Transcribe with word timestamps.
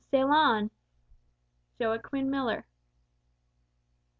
sail 0.09 0.31
on!" 0.31 0.71
JOAQUIN 1.79 2.31
MILLER. 2.31 2.65